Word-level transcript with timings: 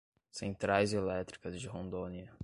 Centrais 0.31 0.93
Elétricas 0.95 1.51
de 1.61 1.67
Rondônia 1.69 2.33